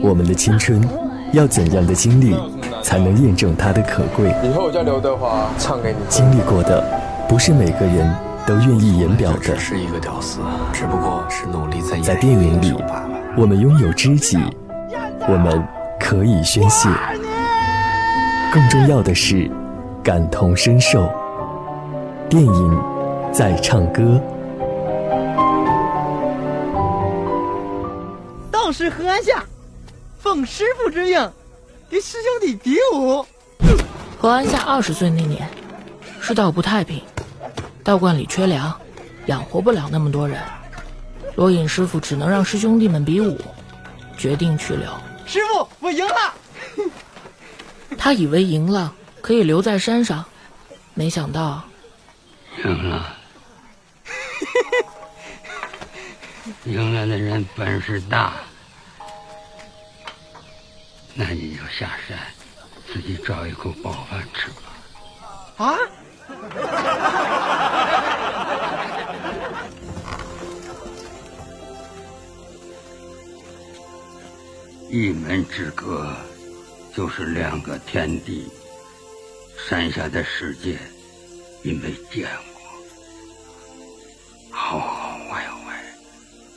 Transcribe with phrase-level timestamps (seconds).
[0.00, 0.80] 我们的青春，
[1.32, 2.36] 要怎样的经历
[2.82, 4.34] 才能验证它的可贵？
[4.42, 5.98] 以后我叫刘德华，唱给你。
[6.08, 6.84] 经历过的，
[7.28, 8.14] 不是每个人
[8.46, 9.38] 都愿意言表的。
[9.38, 10.40] 只是一个屌丝，
[10.72, 12.74] 只不过是努力在在电影里，
[13.36, 14.38] 我们拥有知己，
[15.28, 15.62] 我们
[15.98, 16.88] 可以宣泄。
[18.52, 19.50] 更重要的是，
[20.02, 21.08] 感同身受。
[22.28, 22.82] 电影
[23.32, 24.20] 在唱歌。
[28.50, 29.42] 到时河岸下，
[30.18, 31.30] 奉师傅之命，
[31.88, 33.24] 给师兄弟比武。
[34.18, 35.48] 何安夏二十岁那年，
[36.20, 37.02] 世道不太平，
[37.84, 38.78] 道观里缺粮，
[39.26, 40.42] 养活不了那么多人。
[41.36, 43.38] 罗隐师傅只能让师兄弟们比武，
[44.16, 44.90] 决定去留。
[45.24, 46.34] 师傅，我赢了。
[47.96, 50.24] 他以为赢了可以留在山上，
[50.94, 51.62] 没想到
[52.64, 53.14] 赢了。
[56.64, 58.32] 赢了的人本事大。
[61.20, 62.16] 那你就下山，
[62.86, 64.62] 自己找一口饱饭吃吧。
[65.56, 65.76] 啊！
[74.88, 76.08] 一门之隔，
[76.94, 78.48] 就是两个天地。
[79.68, 80.78] 山下的世界，
[81.62, 82.60] 你没见过。
[84.52, 85.82] 好好坏坏，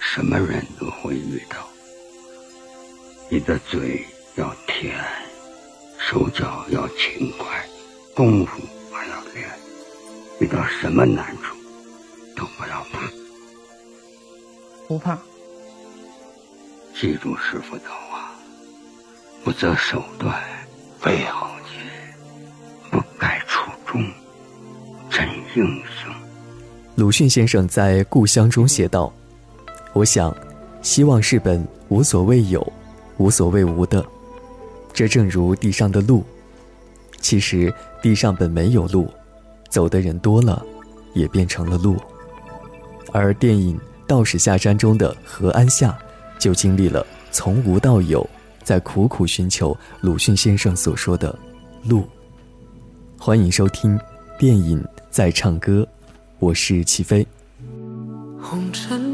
[0.00, 1.68] 什么人都会遇到。
[3.30, 4.04] 你的嘴。
[4.38, 4.94] 要甜，
[5.98, 7.44] 手脚要勤快，
[8.14, 9.48] 功夫还要练。
[10.38, 11.56] 遇到什么难处
[12.36, 13.00] 都不要怕，
[14.86, 15.18] 不怕。
[16.94, 18.32] 记住师傅的话：
[19.42, 20.40] 不择手段，
[21.04, 24.00] 为豪杰；不改初衷，
[25.10, 26.14] 真英雄。
[26.94, 29.12] 鲁迅先生在《故乡》中写道
[29.92, 30.32] ：“我想，
[30.80, 32.72] 希望是本无所谓有，
[33.16, 34.04] 无所谓无的。”
[34.98, 36.24] 这正如地上的路，
[37.20, 39.08] 其实地上本没有路，
[39.68, 40.60] 走的人多了，
[41.14, 41.96] 也变成了路。
[43.12, 43.76] 而电影
[44.08, 45.96] 《道士下山》中的何安夏，
[46.36, 48.28] 就经历了从无到有，
[48.64, 51.38] 在苦苦寻求鲁迅先生所说的
[51.84, 52.02] 路。
[53.16, 53.96] 欢迎收听
[54.36, 55.86] 电影在唱歌，
[56.40, 57.24] 我是齐飞。
[58.42, 59.07] 红尘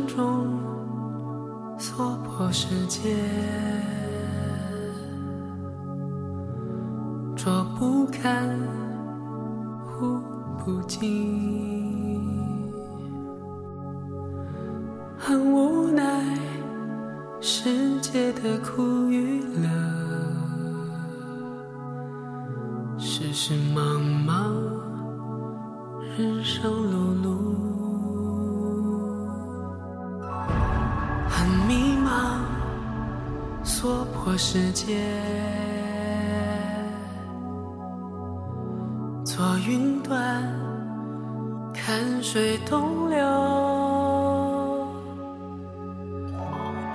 [7.45, 8.59] 说不堪，
[9.85, 10.19] 呼
[10.65, 12.19] 不尽，
[15.19, 16.25] 很无奈，
[17.43, 19.69] 世界的苦与乐，
[22.97, 24.51] 世事茫茫，
[26.17, 27.29] 人生碌碌，
[31.29, 32.41] 很迷茫，
[33.63, 35.74] 娑婆世界。
[39.37, 40.45] 坐云端，
[41.75, 43.19] 看水东流，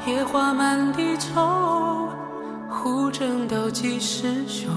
[0.07, 2.07] 野花满地愁，
[2.69, 4.69] 胡争斗几时休？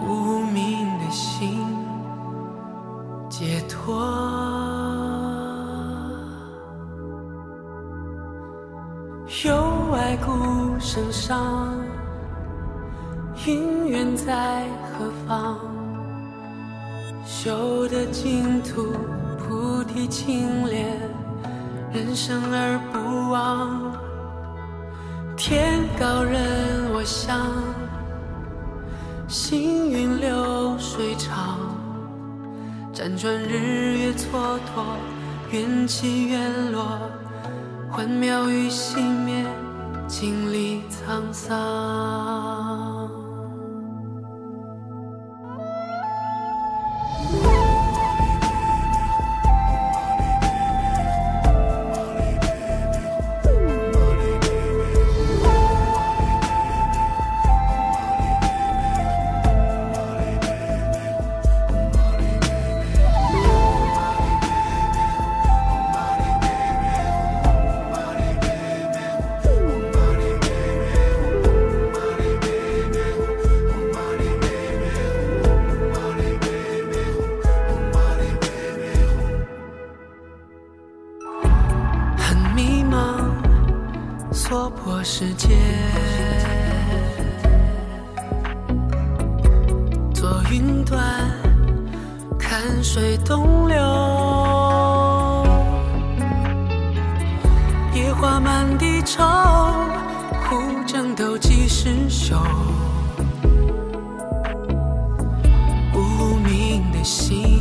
[0.00, 1.62] 无名的心，
[3.28, 4.00] 解脱，
[9.44, 10.32] 幽哀孤
[10.80, 11.76] 身上。
[13.44, 15.58] 姻缘在何方？
[17.26, 18.92] 修得净土，
[19.36, 20.86] 菩提清莲，
[21.92, 23.92] 人生而不忘。
[25.36, 27.36] 天高任我想，
[29.26, 31.58] 行云流水长。
[32.94, 34.94] 辗转日月蹉跎，
[35.50, 36.96] 缘起缘落，
[37.90, 39.44] 幻妙与熄灭，
[40.06, 42.91] 经历沧桑。
[84.52, 85.48] 落魄世界，
[90.12, 91.02] 坐云端，
[92.38, 93.78] 看水东流。
[97.94, 99.24] 野花满地愁，
[100.44, 102.36] 苦争斗几时休？
[105.94, 107.51] 无名的心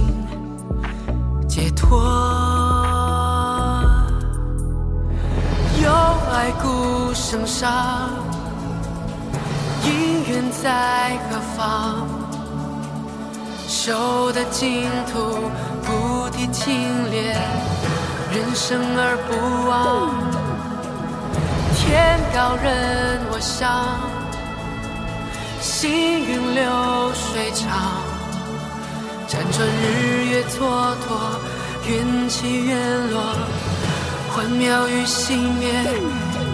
[7.12, 8.10] 孤身上，
[9.84, 12.08] 姻缘在何方？
[13.68, 15.52] 修的净土，
[15.84, 17.36] 菩提清莲，
[18.31, 20.10] 人生而不忘。
[21.75, 24.00] 天高任我想，
[25.60, 26.63] 行云流
[27.13, 28.00] 水长，
[29.28, 31.12] 辗转日月蹉跎，
[31.90, 33.22] 缘起缘落，
[34.34, 35.74] 幻妙与熄灭，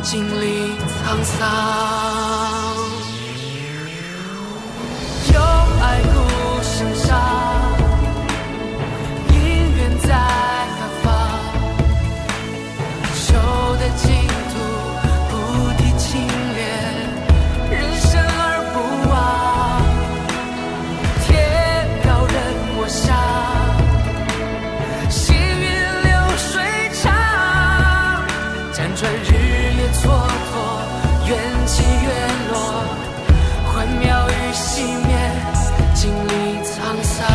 [0.09, 0.71] 经历
[1.03, 2.56] 沧桑。
[31.87, 32.09] 缘起缘
[32.51, 32.83] 落，
[33.65, 35.15] 幻妙与熄灭，
[35.93, 36.31] 经历
[36.63, 37.25] 沧桑。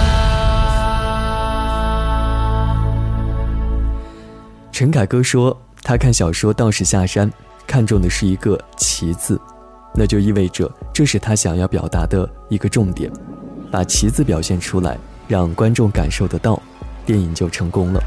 [4.70, 7.30] 陈凯歌说，他看小说《道士下山》，
[7.66, 9.40] 看中的是一个“奇”字，
[9.94, 13.10] 那就意味着这是他想要表达的一个重点，
[13.70, 14.98] 把“奇”字表现出来，
[15.28, 16.60] 让观众感受得到，
[17.06, 18.02] 电影就成功了。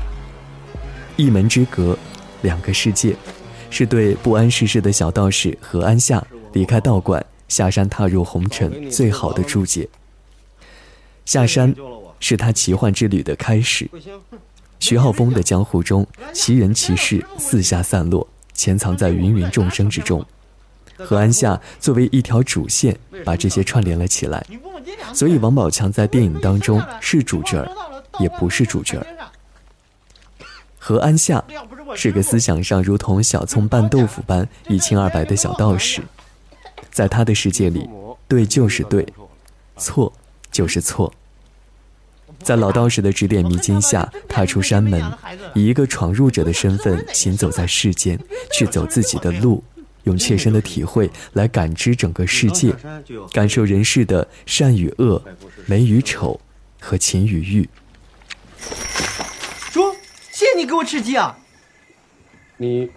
[1.16, 1.98] 一门之隔，
[2.42, 3.16] 两个世界，
[3.70, 6.22] 是对不谙世事的小道士何安夏
[6.56, 9.88] 离开道观下山踏入红尘最好的注解。
[11.26, 11.76] 下山
[12.20, 13.90] 是他奇幻之旅的开始。
[14.80, 20.26] 徐浩峰的江湖中，奇人奇事四下散落，潜藏在芸芸众生之中。
[20.98, 24.46] 何安夏作为一条主线，把这些串联了起来。
[25.14, 27.70] 所以王宝强在电影当中是主角儿，
[28.20, 29.06] 也不是主角儿。
[30.78, 31.44] 何安夏
[31.96, 36.02] 是个思想上如同小葱拌豆腐般一清二白的小道士，
[36.92, 37.90] 在他的世界里，
[38.28, 39.06] 对就是对，
[39.78, 40.12] 错
[40.52, 41.14] 就是错。
[42.42, 45.02] 在老道士的指点迷津下，踏出山门，
[45.54, 48.20] 以一个闯入者的身份行走在世间，
[48.52, 49.64] 去走自己的路，
[50.04, 52.76] 用切身的体会来感知整个世界，
[53.32, 55.24] 感受人世的善与恶、
[55.66, 56.40] 美与丑
[56.80, 57.70] 和情与欲。
[59.72, 59.94] 叔，
[60.32, 61.38] 谢谢你给我吃鸡啊！
[62.58, 62.90] 你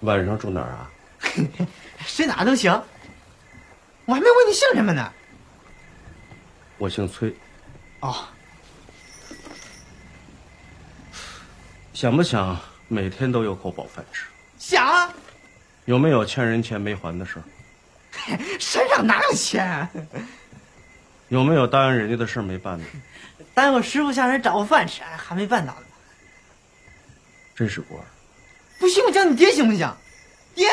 [0.00, 0.90] 晚上住哪儿啊？
[2.08, 2.72] 睡哪都行。
[4.06, 5.12] 我还没问你姓什么呢。
[6.78, 7.34] 我姓崔，
[8.00, 8.26] 哦，
[11.92, 12.58] 想不想
[12.88, 14.26] 每天都有口饱饭吃？
[14.58, 15.12] 想啊，
[15.84, 17.44] 有没有欠人钱没还的事儿？
[18.58, 19.88] 身上哪有钱？
[21.28, 22.84] 有没有答应人家的事儿没办的？
[23.54, 25.86] 耽误师傅下山找个饭吃，还没办到呢。
[27.54, 28.04] 真是孤儿，
[28.78, 29.92] 不信我叫你爹行不行？
[30.54, 30.68] 爹，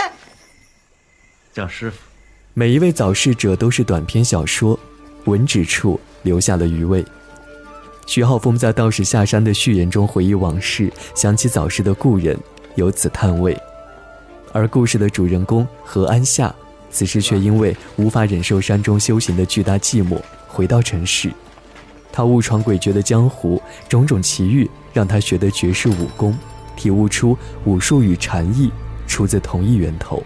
[1.55, 1.97] 叫师傅。
[2.53, 4.77] 每一位早逝者都是短篇小说，
[5.23, 7.03] 文指处留下了余味。
[8.05, 12.37] 徐浩峰在《道士下山》的序言中回忆往事，想起早逝的故人，
[12.75, 13.57] 由此叹味。
[14.51, 16.53] 而故事的主人公何安夏，
[16.91, 21.31] 此时却因为无法忍受山中修行的巨大寂寞，回到城市。
[22.11, 26.37] 他误闯诡谲的江湖，种种奇遇让他学得绝世武功，
[26.75, 28.69] 体悟出武术与禅意
[29.07, 30.23] 出自同一源头，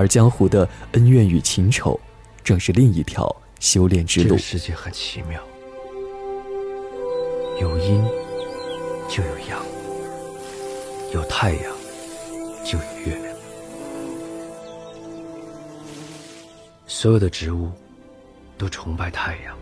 [0.00, 2.00] 而江湖的恩怨与情仇，
[2.42, 4.38] 正是另一条修炼之路这个。
[4.38, 5.38] 世界很奇妙，
[7.60, 8.02] 有阴
[9.10, 9.62] 就有阳，
[11.12, 11.64] 有太阳
[12.64, 13.36] 就有月亮。
[16.86, 17.70] 所有的植物
[18.56, 19.54] 都崇拜太阳，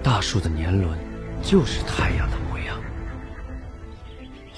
[0.00, 0.96] 大树的年轮
[1.42, 2.49] 就是太阳的模样，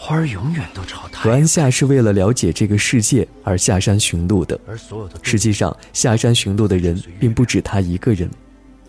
[0.04, 1.46] 花儿永远都朝太何安阳。
[1.46, 4.58] 夏是为了了解这个世界而下山寻路的。
[4.66, 8.28] 而所有的实际上，下山寻路的人并不止他一个人，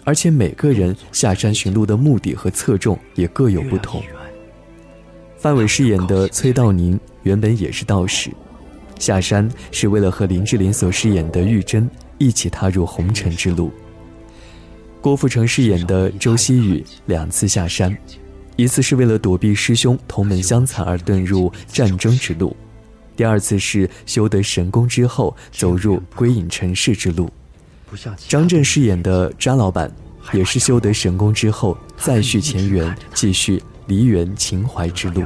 [0.03, 4.01] 而且每个人下山寻路的目的和侧重也各有不同
[5.37, 8.31] 范伟饰演的崔道宁原本也是道士，
[8.97, 13.71] 下山是为了和林志玲所饰演的玉珍一起踏入红尘之路。
[14.99, 17.95] 郭富城饰演的周希宇两次下山，
[18.55, 22.55] 一次是为了躲避师兄同门相残而遁入战争之路，
[23.15, 27.29] 第二次是修得神功之后走入归隐尘世之路。
[28.27, 29.91] 张震饰演的张老板，
[30.33, 35.23] 也是修得神功之后再续前缘，继续梨园情怀之路。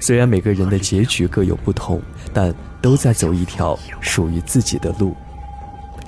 [0.00, 5.16] 虽然每个人的结局各有不同，但都在走一条属于自己的路。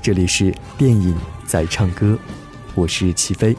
[0.03, 2.19] 这里是电影在唱歌，
[2.75, 3.57] 我是齐飞，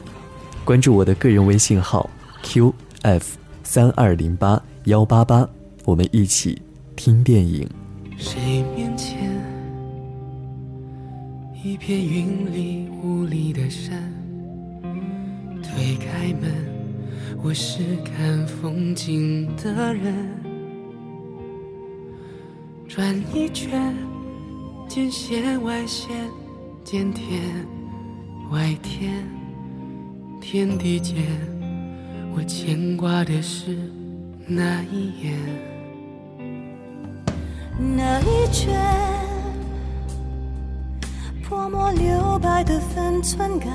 [0.64, 2.08] 关注我的个人微信号
[2.42, 3.22] qf
[3.62, 5.48] 三二零八幺八八，
[5.84, 6.60] 我们一起
[6.96, 7.68] 听电影。
[8.16, 9.18] 谁面前
[11.62, 14.12] 一片云里雾里的山，
[15.62, 16.50] 推开门，
[17.42, 20.14] 我是看风景的人。
[22.88, 23.94] 转一圈，
[24.88, 26.08] 见线外线，
[26.82, 27.40] 见天
[28.50, 29.24] 外天，
[30.40, 31.16] 天地间，
[32.34, 33.76] 我牵挂的是
[34.46, 35.38] 那一眼。
[37.78, 38.74] 那一圈
[41.42, 43.68] 泼墨留白的分寸感，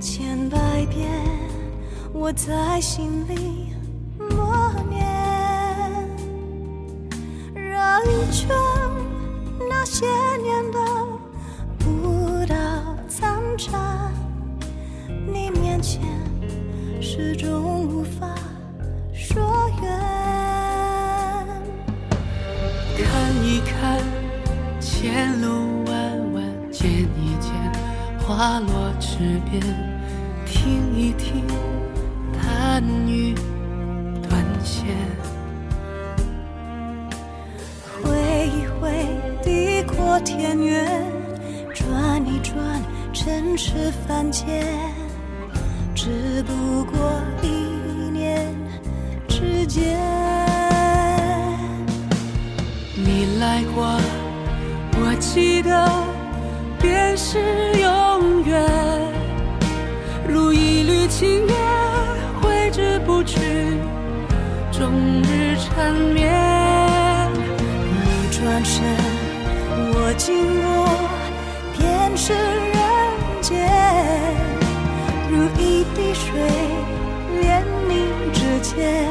[0.00, 1.10] 千百遍
[2.12, 3.72] 我在心里
[4.18, 5.02] 默念。
[7.54, 8.48] 绕一圈
[9.68, 10.06] 那些
[10.40, 10.78] 年的
[11.86, 12.54] 舞蹈
[13.08, 14.10] 残渣，
[15.08, 16.00] 你面前
[17.04, 18.32] 始终无法
[19.12, 19.42] 说
[19.82, 19.90] 远。
[22.96, 23.98] 看一看
[24.80, 27.52] 前路弯弯，见一见
[28.20, 29.18] 花落池
[29.50, 29.60] 边，
[30.46, 31.44] 听一听
[32.40, 33.34] 弹语
[34.22, 34.86] 断弦，
[38.00, 39.06] 挥一挥
[39.42, 40.86] 地阔天远，
[41.74, 42.54] 转一转
[43.12, 44.64] 尘世凡间，
[46.04, 47.46] 只不过一
[48.10, 48.52] 念
[49.28, 49.96] 之间。
[52.96, 53.84] 你来过，
[54.96, 55.88] 我记得
[56.80, 57.38] 便是
[57.80, 58.68] 永远，
[60.26, 61.56] 如一缕青烟，
[62.40, 63.38] 挥之不去，
[64.72, 64.90] 终
[65.22, 66.32] 日缠绵。
[67.92, 68.82] 你转身，
[69.94, 70.98] 我经过，
[71.78, 72.82] 便是人
[73.40, 73.70] 间，
[75.94, 76.32] 滴水，
[77.40, 79.04] 连你指尖，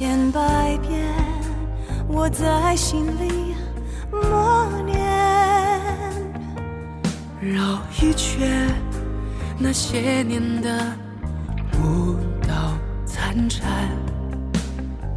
[0.00, 0.40] 千百
[0.78, 0.98] 遍
[2.08, 3.54] 我在心里
[4.10, 4.98] 默念。
[7.38, 8.66] 绕一圈
[9.58, 10.96] 那些年的
[11.78, 12.16] 舞
[12.48, 12.72] 蹈
[13.04, 13.70] 残蝉，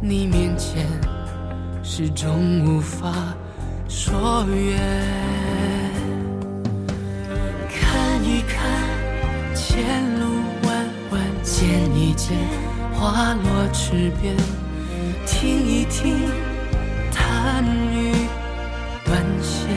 [0.02, 0.86] 你面前
[1.82, 3.10] 始终无法
[3.88, 4.78] 说远。
[7.70, 9.80] 看一看前
[10.20, 10.26] 路
[10.66, 12.36] 弯弯，见一见
[12.92, 14.36] 花落池边，
[15.26, 16.16] 听一听
[17.12, 18.12] 弹语
[19.04, 19.68] 断弦。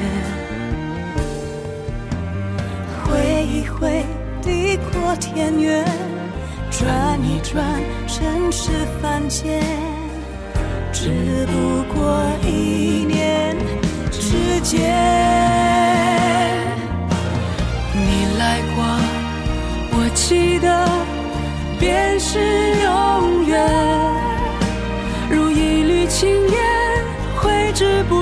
[3.03, 4.03] 挥一挥
[4.41, 5.85] 地阔天远，
[6.69, 7.63] 转一转
[8.07, 8.69] 尘世
[9.01, 9.63] 凡间，
[10.91, 13.55] 只不过一念
[14.11, 14.77] 之间。
[17.93, 18.83] 你来过，
[19.91, 20.67] 我记得
[21.79, 22.39] 便是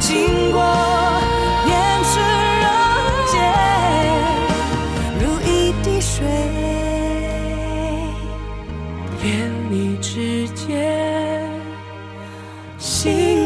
[0.00, 0.60] 经过
[1.66, 2.12] 眼神
[2.60, 2.66] 热
[3.30, 3.32] 间
[5.20, 6.26] 如一滴水
[9.22, 11.48] 恋你指尖
[12.78, 13.39] 心